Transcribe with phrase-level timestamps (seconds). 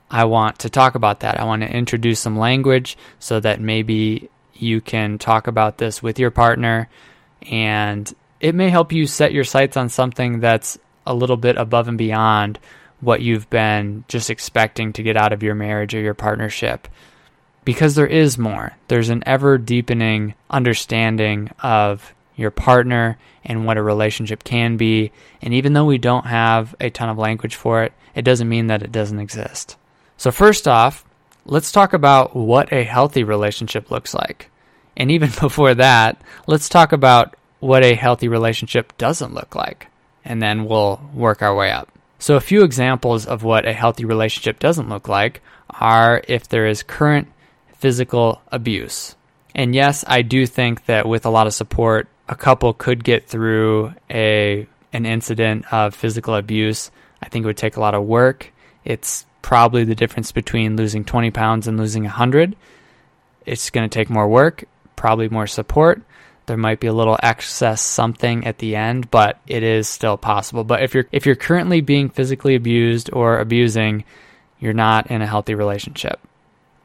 [0.09, 1.39] I want to talk about that.
[1.39, 6.19] I want to introduce some language so that maybe you can talk about this with
[6.19, 6.89] your partner
[7.49, 11.87] and it may help you set your sights on something that's a little bit above
[11.87, 12.59] and beyond
[13.01, 16.87] what you've been just expecting to get out of your marriage or your partnership.
[17.63, 18.75] Because there is more.
[18.87, 25.11] There's an ever deepening understanding of your partner and what a relationship can be.
[25.41, 28.67] And even though we don't have a ton of language for it, it doesn't mean
[28.67, 29.77] that it doesn't exist.
[30.17, 31.05] So, first off,
[31.45, 34.49] let's talk about what a healthy relationship looks like.
[34.97, 39.87] And even before that, let's talk about what a healthy relationship doesn't look like.
[40.25, 41.89] And then we'll work our way up.
[42.21, 46.67] So, a few examples of what a healthy relationship doesn't look like are if there
[46.67, 47.27] is current
[47.73, 49.15] physical abuse.
[49.55, 53.27] And yes, I do think that with a lot of support, a couple could get
[53.27, 56.91] through a an incident of physical abuse.
[57.23, 58.53] I think it would take a lot of work.
[58.85, 62.55] It's probably the difference between losing 20 pounds and losing 100.
[63.47, 64.65] It's going to take more work,
[64.95, 66.03] probably more support,
[66.45, 70.63] there might be a little excess something at the end, but it is still possible.
[70.63, 74.03] But if you're if you're currently being physically abused or abusing,
[74.59, 76.19] you're not in a healthy relationship.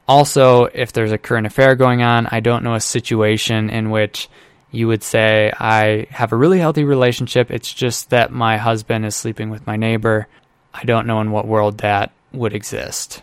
[0.07, 4.29] Also, if there's a current affair going on, I don't know a situation in which
[4.71, 7.51] you would say, I have a really healthy relationship.
[7.51, 10.27] It's just that my husband is sleeping with my neighbor.
[10.73, 13.21] I don't know in what world that would exist.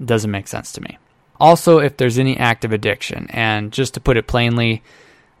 [0.00, 0.98] It doesn't make sense to me.
[1.40, 4.82] Also, if there's any active addiction, and just to put it plainly,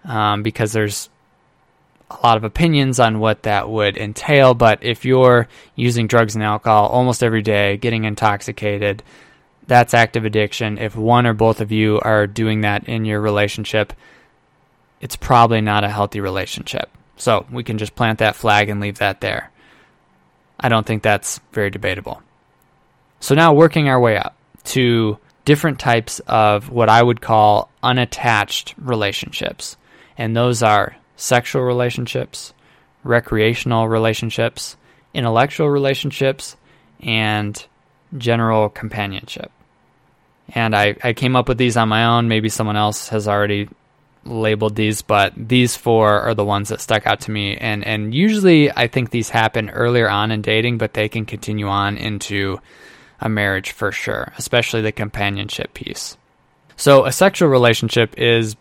[0.04, 1.08] um, because there's
[2.10, 4.54] a lot of opinions on what that would entail.
[4.54, 9.02] But if you're using drugs and alcohol almost every day, getting intoxicated,
[9.66, 10.78] that's active addiction.
[10.78, 13.92] If one or both of you are doing that in your relationship,
[15.00, 16.90] it's probably not a healthy relationship.
[17.16, 19.50] So we can just plant that flag and leave that there.
[20.58, 22.22] I don't think that's very debatable.
[23.20, 28.74] So now working our way up to different types of what I would call unattached
[28.78, 29.76] relationships
[30.16, 32.52] and those are sexual relationships,
[33.04, 34.76] recreational relationships,
[35.14, 36.56] intellectual relationships,
[37.00, 37.64] and
[38.16, 39.50] general companionship.
[40.54, 42.28] And I, I came up with these on my own.
[42.28, 43.68] Maybe someone else has already
[44.24, 47.56] labeled these, but these four are the ones that stuck out to me.
[47.56, 51.68] And and usually I think these happen earlier on in dating, but they can continue
[51.68, 52.60] on into
[53.20, 56.16] a marriage for sure, especially the companionship piece.
[56.76, 58.56] So a sexual relationship is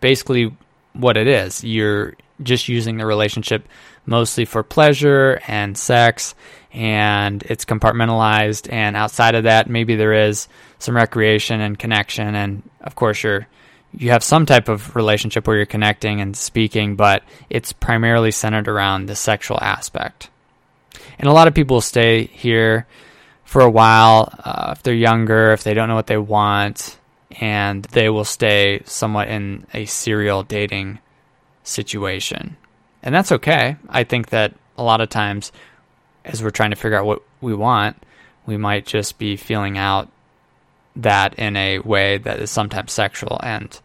[0.00, 0.56] basically
[0.92, 1.64] what it is.
[1.64, 3.68] You're just using the relationship
[4.06, 6.34] mostly for pleasure and sex,
[6.72, 8.72] and it's compartmentalized.
[8.72, 10.48] And outside of that, maybe there is
[10.78, 13.46] some recreation and connection, and of course, you're
[13.92, 18.68] you have some type of relationship where you're connecting and speaking, but it's primarily centered
[18.68, 20.30] around the sexual aspect.
[21.18, 22.86] And a lot of people stay here
[23.44, 26.96] for a while uh, if they're younger, if they don't know what they want,
[27.32, 30.98] and they will stay somewhat in a serial dating
[31.62, 32.56] situation.
[33.02, 33.76] And that's okay.
[33.88, 35.52] I think that a lot of times,
[36.24, 37.96] as we're trying to figure out what we want,
[38.46, 40.08] we might just be feeling out
[40.96, 43.38] that in a way that is sometimes sexual.
[43.42, 43.78] And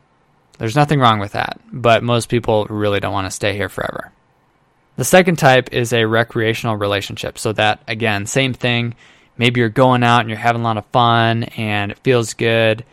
[0.58, 1.60] there's nothing wrong with that.
[1.72, 4.12] But most people really don't want to stay here forever.
[4.98, 7.38] The second type is a recreational relationship.
[7.38, 8.96] So, that again, same thing.
[9.38, 12.86] Maybe you're going out and you're having a lot of fun and it feels good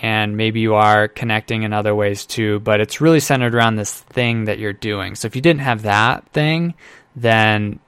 [0.00, 4.00] and maybe you are connecting in other ways too, but it's really centered around this
[4.00, 5.14] thing that you're doing.
[5.14, 6.74] So if you didn't have that thing,
[7.16, 7.78] then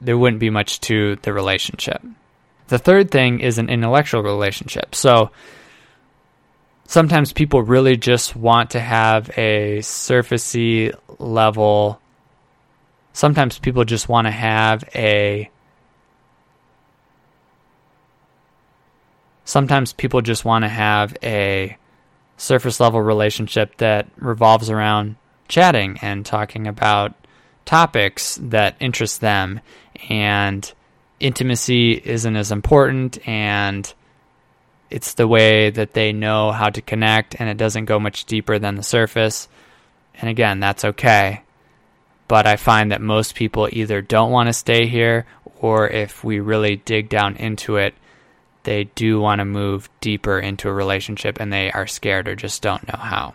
[0.00, 2.02] there wouldn't be much to the relationship.
[2.68, 4.94] The third thing is an intellectual relationship.
[4.94, 5.30] So
[6.86, 12.00] sometimes people really just want to have a surfacey level.
[13.12, 15.50] Sometimes people just want to have a.
[19.50, 21.76] Sometimes people just want to have a
[22.36, 25.16] surface level relationship that revolves around
[25.48, 27.14] chatting and talking about
[27.64, 29.58] topics that interest them
[30.08, 30.72] and
[31.18, 33.92] intimacy isn't as important and
[34.88, 38.60] it's the way that they know how to connect and it doesn't go much deeper
[38.60, 39.48] than the surface.
[40.14, 41.42] And again, that's okay.
[42.28, 45.26] But I find that most people either don't want to stay here
[45.58, 47.94] or if we really dig down into it,
[48.64, 52.62] they do want to move deeper into a relationship and they are scared or just
[52.62, 53.34] don't know how.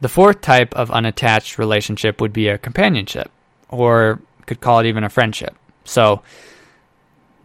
[0.00, 3.30] The fourth type of unattached relationship would be a companionship,
[3.68, 5.56] or could call it even a friendship.
[5.84, 6.22] So,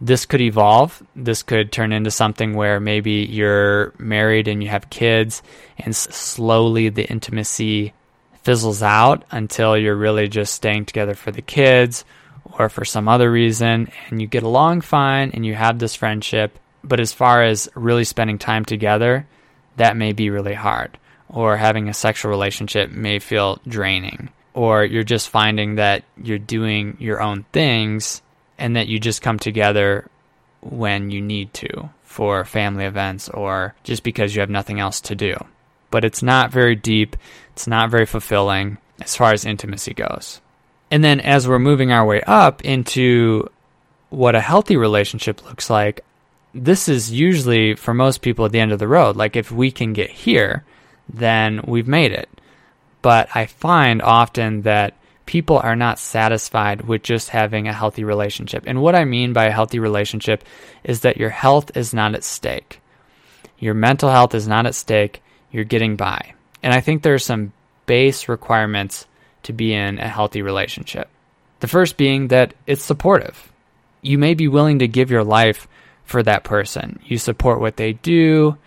[0.00, 1.02] this could evolve.
[1.14, 5.42] This could turn into something where maybe you're married and you have kids,
[5.78, 7.92] and slowly the intimacy
[8.42, 12.04] fizzles out until you're really just staying together for the kids
[12.58, 16.58] or for some other reason, and you get along fine and you have this friendship.
[16.82, 19.26] But as far as really spending time together,
[19.76, 20.98] that may be really hard,
[21.28, 26.96] or having a sexual relationship may feel draining, or you're just finding that you're doing
[26.98, 28.22] your own things
[28.58, 30.08] and that you just come together
[30.60, 35.14] when you need to for family events or just because you have nothing else to
[35.14, 35.34] do.
[35.90, 37.16] But it's not very deep,
[37.52, 40.40] it's not very fulfilling as far as intimacy goes.
[40.90, 43.48] And then as we're moving our way up into
[44.10, 46.04] what a healthy relationship looks like,
[46.54, 49.16] this is usually for most people at the end of the road.
[49.16, 50.64] Like if we can get here,
[51.08, 52.28] then we've made it.
[53.02, 54.94] But I find often that
[55.26, 58.64] people are not satisfied with just having a healthy relationship.
[58.66, 60.44] And what I mean by a healthy relationship
[60.82, 62.80] is that your health is not at stake.
[63.58, 65.22] Your mental health is not at stake.
[65.52, 66.34] You're getting by.
[66.62, 67.52] And I think there are some
[67.86, 69.06] base requirements
[69.44, 71.08] to be in a healthy relationship.
[71.60, 73.52] The first being that it's supportive.
[74.02, 75.68] You may be willing to give your life
[76.10, 77.00] for that person.
[77.04, 78.58] You support what they do,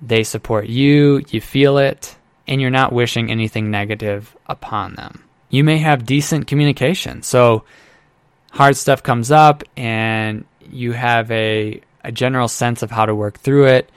[0.00, 2.16] they support you, you feel it,
[2.46, 7.22] and you're not wishing anything negative upon them you may have decent communication.
[7.22, 7.64] So
[8.50, 13.38] hard stuff comes up and you have a, a general sense of how to work
[13.38, 13.90] through it.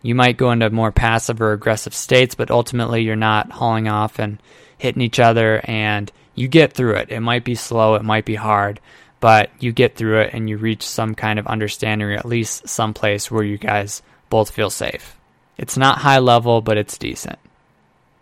[0.00, 4.18] You might go into more passive or aggressive states, but ultimately you're not hauling off
[4.18, 4.42] and
[4.78, 7.10] hitting each other and you get through it.
[7.10, 8.80] It might be slow, it might be hard,
[9.22, 12.68] but you get through it and you reach some kind of understanding or at least
[12.68, 15.16] some place where you guys both feel safe.
[15.56, 17.38] It's not high level, but it's decent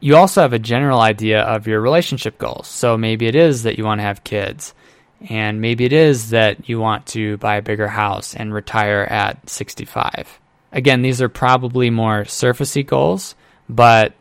[0.00, 2.67] you also have a general idea of your relationship goals.
[2.67, 4.75] So maybe it is that you want to have kids,
[5.29, 9.49] and maybe it is that you want to buy a bigger house and retire at
[9.49, 10.41] 65.
[10.73, 13.35] Again, these are probably more surfacey goals,
[13.69, 14.14] but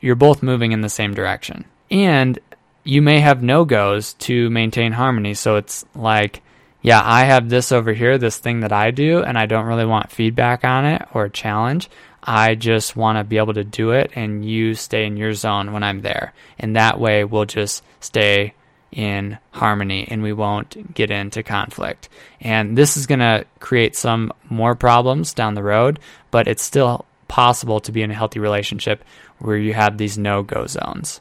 [0.00, 1.66] you're both moving in the same direction.
[1.90, 2.38] And
[2.86, 5.34] you may have no goes to maintain harmony.
[5.34, 6.42] So it's like,
[6.82, 9.86] yeah, I have this over here, this thing that I do, and I don't really
[9.86, 11.90] want feedback on it or a challenge.
[12.22, 15.72] I just want to be able to do it and you stay in your zone
[15.72, 16.32] when I'm there.
[16.58, 18.54] And that way we'll just stay
[18.92, 22.08] in harmony and we won't get into conflict.
[22.40, 25.98] And this is going to create some more problems down the road,
[26.30, 29.04] but it's still possible to be in a healthy relationship
[29.38, 31.20] where you have these no go zones.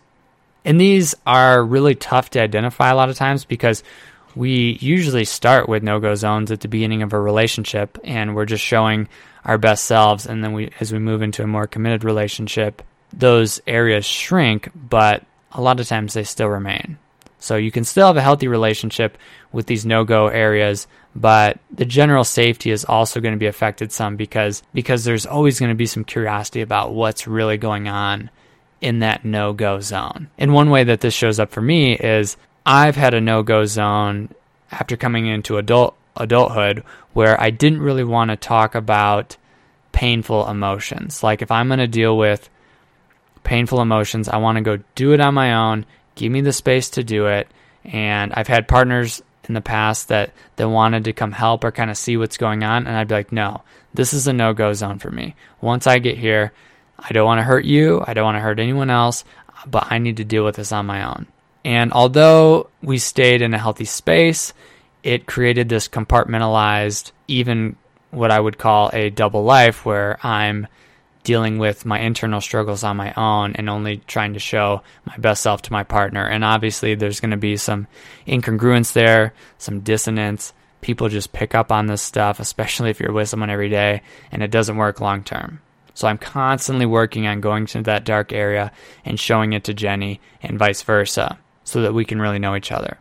[0.66, 3.84] And these are really tough to identify a lot of times because
[4.36, 8.46] we usually start with no go zones at the beginning of a relationship and we're
[8.46, 9.08] just showing
[9.46, 10.26] our best selves.
[10.26, 12.82] And then we as we move into a more committed relationship
[13.14, 16.98] those areas shrink but a lot of times they still remain.
[17.38, 19.18] So you can still have a healthy relationship
[19.52, 24.16] with these no-go areas but the general safety is also going to be affected some
[24.18, 28.32] because because there's always going to be some curiosity about what's really going on
[28.86, 30.30] in that no-go zone.
[30.38, 32.38] And one way that this shows up for me is
[32.68, 34.30] I've had a no-go zone
[34.72, 39.38] after coming into adult adulthood where I didn't really want to talk about
[39.92, 41.24] painful emotions.
[41.24, 42.48] Like if I'm going to deal with
[43.44, 46.92] painful emotions, I want to go do it on my own, give me the space
[46.92, 47.48] to do it.
[47.86, 51.90] And I've had partners in the past that that wanted to come help or kind
[51.90, 53.64] of see what's going on and I'd be like, "No,
[53.96, 55.36] this is a no-go zone for me.
[55.60, 56.52] Once I get here,
[56.98, 59.24] I don't want to hurt you, I don't want to hurt anyone else,
[59.66, 61.28] but I need to deal with this on my own."
[61.64, 64.54] And although we stayed in a healthy space,
[65.04, 67.76] it created this compartmentalized, even
[68.12, 70.68] what I would call a double life where I'm
[71.24, 75.42] dealing with my internal struggles on my own and only trying to show my best
[75.42, 76.26] self to my partner.
[76.26, 77.88] And obviously, there's going to be some
[78.28, 80.54] incongruence there, some dissonance.
[80.82, 84.44] People just pick up on this stuff, especially if you're with someone every day and
[84.44, 85.62] it doesn't work long term.
[85.96, 88.72] So I'm constantly working on going to that dark area
[89.04, 92.72] and showing it to Jenny and vice versa so that we can really know each
[92.72, 93.00] other.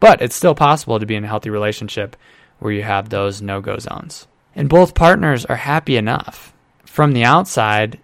[0.00, 2.16] But it's still possible to be in a healthy relationship
[2.58, 4.26] where you have those no go zones.
[4.54, 6.52] And both partners are happy enough.
[6.84, 8.00] From the outside,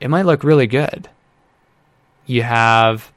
[0.00, 1.08] it might look really good.
[2.26, 3.12] You have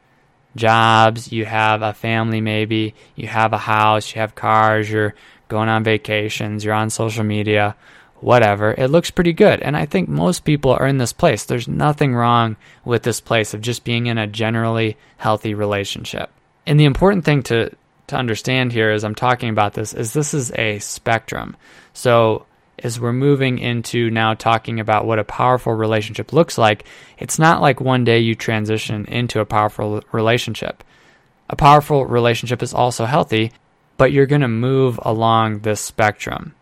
[0.55, 5.15] jobs, you have a family maybe, you have a house, you have cars, you're
[5.47, 7.75] going on vacations, you're on social media,
[8.21, 8.73] whatever.
[8.77, 9.61] It looks pretty good.
[9.61, 11.45] And I think most people are in this place.
[11.45, 16.31] There's nothing wrong with this place of just being in a generally healthy relationship.
[16.65, 17.71] And the important thing to
[18.07, 21.57] to understand here as I'm talking about this is this is a spectrum.
[21.93, 22.45] So
[22.79, 26.85] as we're moving into now talking about what a powerful relationship looks like,
[27.17, 30.83] it's not like one day you transition into a powerful relationship.
[31.49, 33.51] A powerful relationship is also healthy,
[33.97, 36.53] but you're going to move along this spectrum.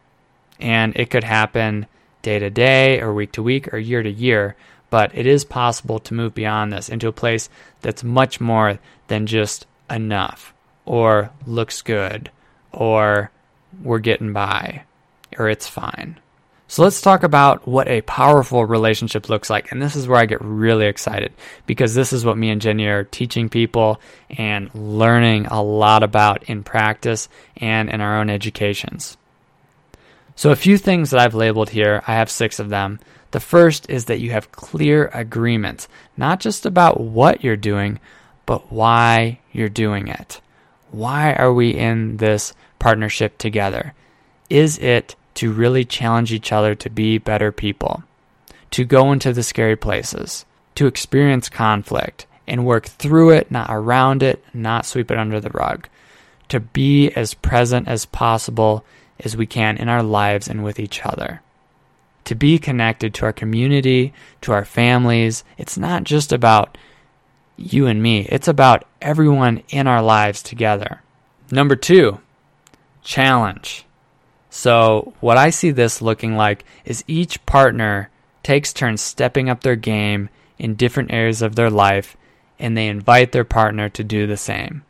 [0.64, 1.88] And it could happen
[2.22, 4.56] day to day or week to week or year to year,
[4.90, 7.50] but it is possible to move beyond this into a place
[7.82, 10.54] that's much more than just enough
[10.86, 12.32] or looks good
[12.72, 13.30] or
[13.84, 14.84] we're getting by
[15.38, 16.18] or it's fine.
[16.70, 19.72] So let's talk about what a powerful relationship looks like.
[19.72, 21.34] And this is where I get really excited
[21.68, 26.44] because this is what me and Jenny are teaching people and learning a lot about
[26.44, 27.28] in practice
[27.58, 29.18] and in our own educations.
[30.36, 33.00] So, a few things that I've labeled here, I have six of them.
[33.32, 35.88] The first is that you have clear agreements,
[36.18, 38.00] not just about what you're doing,
[38.46, 40.42] but why you're doing it.
[40.92, 43.94] Why are we in this partnership together?
[44.50, 48.04] Is it to really challenge each other to be better people,
[48.72, 54.22] to go into the scary places, to experience conflict and work through it, not around
[54.22, 55.88] it, not sweep it under the rug,
[56.50, 58.86] to be as present as possible
[59.20, 61.42] as we can in our lives and with each other.
[62.26, 65.44] To be connected to our community, to our families.
[65.58, 66.78] It's not just about
[67.58, 68.22] you and me.
[68.30, 71.02] It's about everyone in our lives together.
[71.52, 72.20] Number two,
[73.04, 73.86] challenge.
[74.50, 78.10] So, what I see this looking like is each partner
[78.44, 80.30] takes turns stepping up their game
[80.60, 82.16] in different areas of their life
[82.60, 84.84] and they invite their partner to do the same.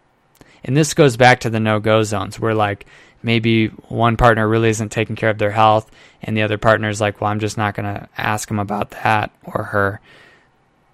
[0.64, 2.86] And this goes back to the no go zones where, like,
[3.24, 5.90] maybe one partner really isn't taking care of their health
[6.22, 8.92] and the other partner is like, well, I'm just not going to ask them about
[8.92, 10.02] that or her.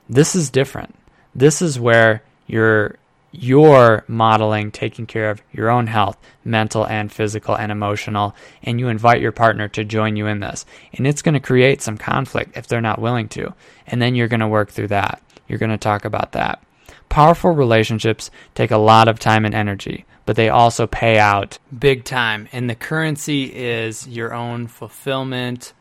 [0.08, 0.96] This is different.
[1.36, 2.98] This is where you're
[3.32, 8.88] you're modeling taking care of your own health, mental and physical and emotional, and you
[8.88, 10.66] invite your partner to join you in this.
[10.94, 13.54] And it's going to create some conflict if they're not willing to.
[13.86, 15.22] And then you're going to work through that.
[15.48, 16.64] You're going to talk about that.
[17.08, 22.04] Powerful relationships take a lot of time and energy, but they also pay out big
[22.04, 22.48] time.
[22.52, 25.74] And the currency is your own fulfillment,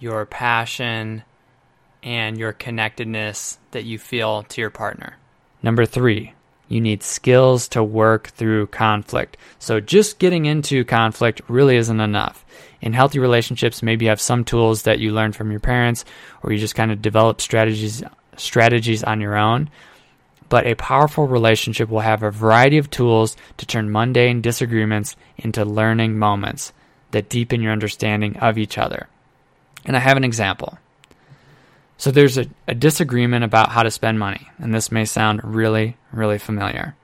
[0.00, 1.22] your passion,
[2.02, 5.18] and your connectedness that you feel to your partner.
[5.62, 6.34] Number three,
[6.66, 9.36] you need skills to work through conflict.
[9.60, 12.44] So just getting into conflict really isn't enough.
[12.80, 16.04] In healthy relationships, maybe you have some tools that you learned from your parents
[16.42, 18.02] or you just kind of develop strategies
[18.36, 19.70] strategies on your own.
[20.52, 25.64] But a powerful relationship will have a variety of tools to turn mundane disagreements into
[25.64, 26.74] learning moments
[27.12, 29.08] that deepen your understanding of each other.
[29.86, 30.76] And I have an example.
[31.96, 35.96] So there's a, a, disagreement about how to spend money, and this may sound really,
[36.12, 36.96] really familiar.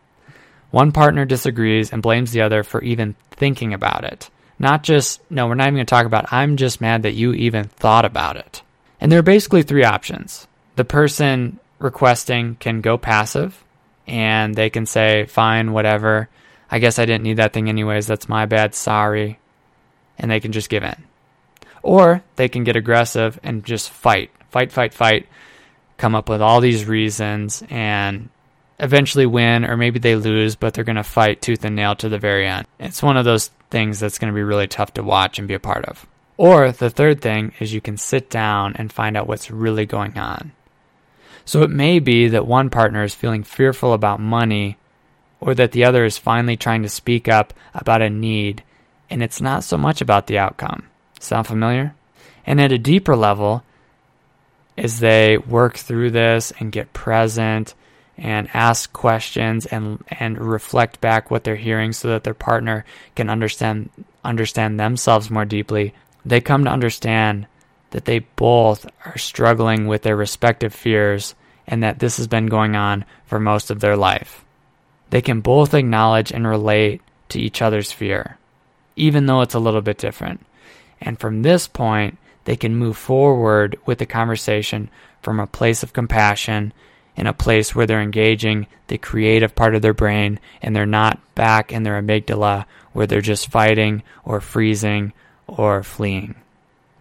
[0.70, 4.28] One partner disagrees and blames the other for even thinking about it.
[4.58, 6.34] Not just, no, we're not even going to talk about, it.
[6.34, 8.60] I'm just mad that you even thought about it.
[9.00, 10.46] And there are basically three options.
[10.76, 13.64] The person requesting can go passive,
[14.06, 16.28] and they can say, fine, whatever.
[16.70, 18.06] I guess I didn't need that thing anyways.
[18.06, 18.74] That's my bad.
[18.74, 19.38] Sorry.
[20.18, 21.04] And they can just give in.
[21.82, 25.28] Or they can get aggressive and just fight fight, fight, fight,
[25.96, 28.28] come up with all these reasons and
[28.78, 32.08] eventually win, or maybe they lose, but they're going to fight tooth and nail to
[32.08, 32.66] the very end.
[32.78, 35.54] It's one of those things that's going to be really tough to watch and be
[35.54, 36.06] a part of.
[36.36, 40.16] Or the third thing is you can sit down and find out what's really going
[40.16, 40.52] on.
[41.48, 44.76] So it may be that one partner is feeling fearful about money,
[45.40, 48.62] or that the other is finally trying to speak up about a need,
[49.08, 50.90] and it's not so much about the outcome.
[51.20, 51.94] Sound familiar?
[52.44, 53.64] And at a deeper level,
[54.76, 57.72] as they work through this and get present
[58.18, 63.30] and ask questions and and reflect back what they're hearing so that their partner can
[63.30, 63.88] understand
[64.22, 65.94] understand themselves more deeply
[66.26, 67.46] they come to understand
[67.90, 71.34] that they both are struggling with their respective fears
[71.66, 74.44] and that this has been going on for most of their life
[75.10, 78.38] they can both acknowledge and relate to each other's fear
[78.96, 80.44] even though it's a little bit different
[81.00, 84.88] and from this point they can move forward with the conversation
[85.22, 86.72] from a place of compassion
[87.18, 91.18] in a place where they're engaging the creative part of their brain and they're not
[91.34, 95.12] back in their amygdala where they're just fighting or freezing
[95.46, 96.36] or fleeing.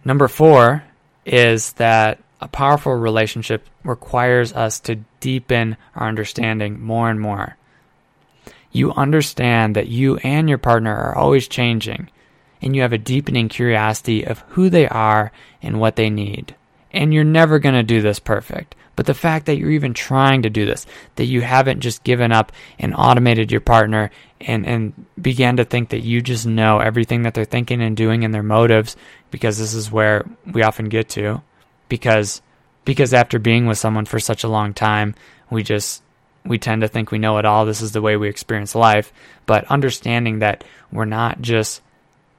[0.08, 0.84] Number four
[1.26, 7.58] is that a powerful relationship requires us to deepen our understanding more and more.
[8.72, 12.08] You understand that you and your partner are always changing,
[12.62, 16.54] and you have a deepening curiosity of who they are and what they need.
[16.90, 18.76] And you're never going to do this perfect.
[18.96, 20.86] But the fact that you're even trying to do this,
[21.16, 24.10] that you haven't just given up and automated your partner
[24.40, 28.24] and, and began to think that you just know everything that they're thinking and doing
[28.24, 28.96] and their motives,
[29.30, 31.42] because this is where we often get to.
[31.88, 32.42] Because
[32.84, 35.14] because after being with someone for such a long time,
[35.50, 36.02] we just
[36.44, 37.66] we tend to think we know it all.
[37.66, 39.12] This is the way we experience life.
[39.46, 41.82] But understanding that we're not just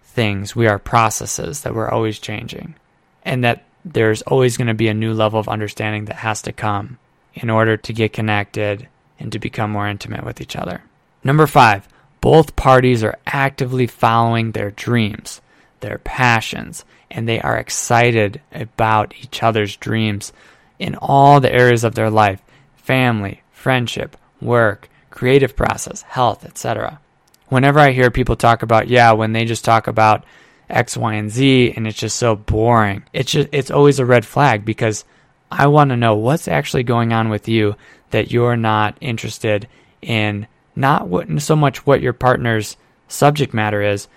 [0.04, 2.76] things, we are processes that we're always changing.
[3.24, 6.52] And that there's always going to be a new level of understanding that has to
[6.52, 6.98] come
[7.36, 8.88] in order to get connected
[9.20, 10.82] and to become more intimate with each other.
[11.24, 11.88] Number five,
[12.22, 15.42] both parties are actively following their dreams,
[15.80, 20.34] their passions, and they are excited about each other's dreams
[20.78, 22.42] in all the areas of their life
[22.76, 27.00] family, friendship, work, creative process, health, etc.
[27.48, 30.24] Whenever I hear people talk about, yeah, when they just talk about
[30.70, 33.04] X, Y, and Z, and it's just so boring.
[33.14, 35.04] It's just it's always a red flag because
[35.52, 37.76] I want to know what's actually going on with you
[38.12, 39.68] that you're not interested
[40.02, 44.08] in not what, so much what your partner's subject matter is,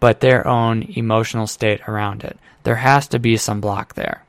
[0.00, 2.38] but their own emotional state around it.
[2.62, 4.24] There has to be some block there.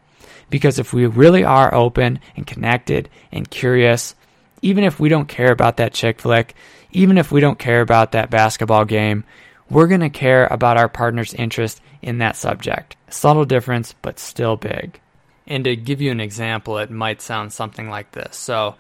[0.50, 4.16] Because if we really are open and connected and curious,
[4.62, 6.56] even if we don't care about that chick flick,
[6.92, 9.24] even if we don't care about that basketball game,
[9.70, 12.96] we're going to care about our partner's interest in that subject.
[13.10, 15.00] Subtle difference, but still big.
[15.46, 18.36] And to give you an example, it might sound something like this.
[18.36, 18.76] So,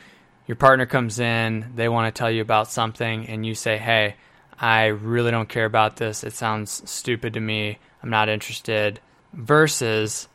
[0.49, 4.15] your partner comes in, they want to tell you about something, and you say, Hey,
[4.59, 6.23] I really don't care about this.
[6.23, 7.77] It sounds stupid to me.
[8.01, 8.99] I'm not interested.
[9.31, 10.27] Versus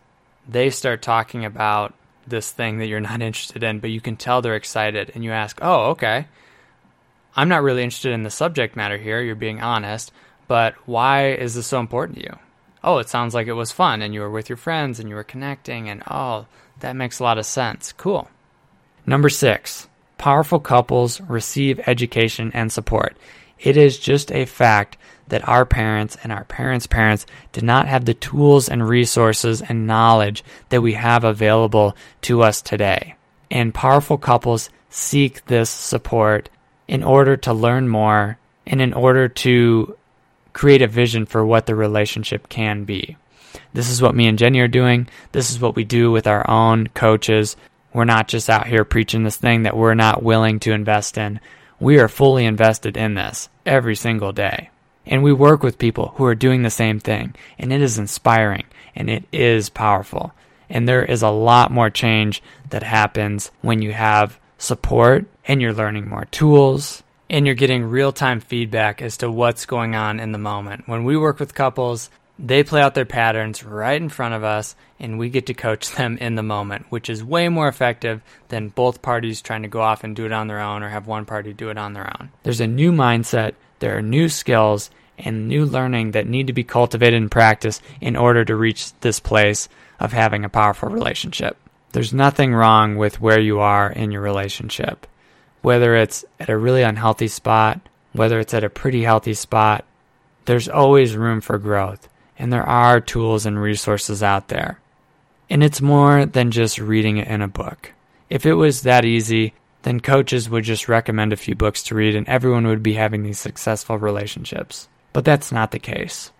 [0.49, 1.95] they start talking about
[2.29, 5.33] this thing that you're not interested in, but you can tell they're excited, and you
[5.33, 6.29] ask, Oh, okay.
[7.35, 9.21] I'm not really interested in the subject matter here.
[9.21, 10.13] You're being honest.
[10.47, 12.39] But why is this so important to you?
[12.85, 15.17] Oh, it sounds like it was fun and you were with your friends and you
[15.17, 16.47] were connecting, and oh,
[16.79, 17.91] that makes a lot of sense.
[17.91, 18.31] Cool.
[19.07, 23.17] Number six, powerful couples receive education and support.
[23.59, 24.97] It is just a fact
[25.29, 29.87] that our parents and our parents' parents did not have the tools and resources and
[29.87, 33.15] knowledge that we have available to us today.
[33.51, 36.51] And powerful couples seek this support
[36.87, 39.97] in order to learn more and in order to
[40.53, 43.17] create a vision for what the relationship can be.
[43.73, 45.09] This is what me and Jenny are doing.
[45.33, 47.57] This is what we do with our own coaches.
[47.95, 51.41] We're not just out here preaching this thing that we're not willing to invest in.
[51.79, 54.71] We are fully invested in this every single day.
[55.07, 57.35] And we work with people who are doing the same thing.
[57.59, 58.65] And it is inspiring
[58.97, 60.33] and it is powerful.
[60.69, 65.73] And there is a lot more change that happens when you have support and you're
[65.73, 70.33] learning more tools and you're getting real time feedback as to what's going on in
[70.33, 70.89] the moment.
[70.89, 74.75] When we work with couples, they play out their patterns right in front of us,
[74.99, 78.69] and we get to coach them in the moment, which is way more effective than
[78.69, 81.25] both parties trying to go off and do it on their own or have one
[81.25, 82.31] party do it on their own.
[82.43, 86.65] There's a new mindset, there are new skills, and new learning that need to be
[86.65, 89.69] cultivated and practiced in order to reach this place
[90.01, 91.57] of having a powerful relationship.
[91.93, 95.07] There's nothing wrong with where you are in your relationship
[95.65, 97.81] whether it's at a really unhealthy spot,
[98.13, 99.83] whether it's at a pretty healthy spot,
[100.45, 102.07] there's always room for growth.
[102.39, 104.81] And there are tools and resources out there.
[105.49, 107.93] And it's more than just reading it in a book.
[108.31, 112.17] If it was that easy, then coaches would just recommend a few books to read
[112.17, 114.89] and everyone would be having these successful relationships.
[115.13, 116.33] But that's not the case.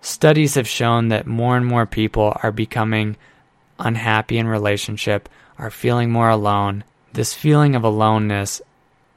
[0.00, 3.16] Studies have shown that more and more people are becoming
[3.78, 5.28] unhappy in relationship,
[5.58, 8.60] are feeling more alone, this feeling of aloneness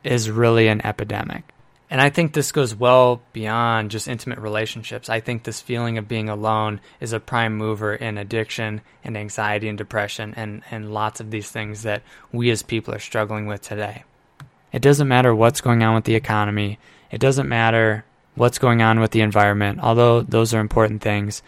[0.03, 1.43] is really an epidemic.
[1.91, 5.09] And I think this goes well beyond just intimate relationships.
[5.09, 9.67] I think this feeling of being alone is a prime mover in addiction and anxiety
[9.67, 12.01] and depression and, and lots of these things that
[12.31, 14.05] we as people are struggling with today.
[14.71, 16.79] It doesn't matter what's going on with the economy,
[17.11, 21.43] it doesn't matter what's going on with the environment, although those are important things.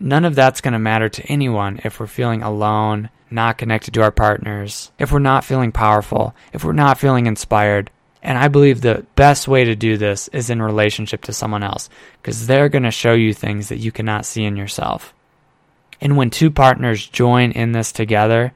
[0.00, 4.02] None of that's going to matter to anyone if we're feeling alone not connected to
[4.02, 7.90] our partners, if we're not feeling powerful, if we're not feeling inspired.
[8.22, 11.88] And I believe the best way to do this is in relationship to someone else
[12.20, 15.14] because they're going to show you things that you cannot see in yourself.
[16.00, 18.52] And when two partners join in this together,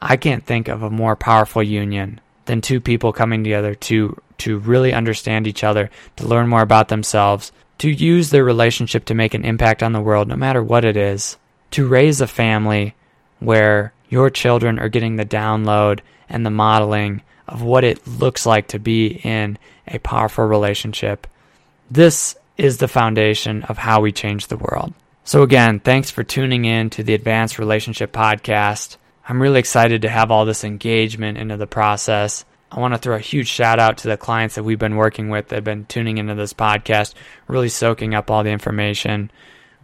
[0.00, 4.58] I can't think of a more powerful union than two people coming together to to
[4.58, 9.32] really understand each other, to learn more about themselves, to use their relationship to make
[9.32, 11.38] an impact on the world no matter what it is,
[11.70, 12.94] to raise a family
[13.38, 18.68] where your children are getting the download and the modeling of what it looks like
[18.68, 21.26] to be in a powerful relationship.
[21.90, 24.92] This is the foundation of how we change the world.
[25.24, 28.96] So, again, thanks for tuning in to the Advanced Relationship Podcast.
[29.28, 32.44] I'm really excited to have all this engagement into the process.
[32.70, 35.28] I want to throw a huge shout out to the clients that we've been working
[35.28, 37.14] with that have been tuning into this podcast,
[37.48, 39.30] really soaking up all the information.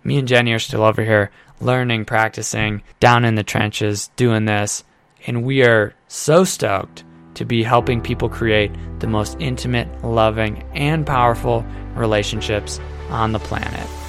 [0.05, 4.85] Me and Jenny are still over here learning, practicing, down in the trenches, doing this.
[5.27, 7.05] And we are so stoked
[7.43, 12.79] to be helping people create the most intimate, loving, and powerful relationships
[13.11, 14.02] on the planet.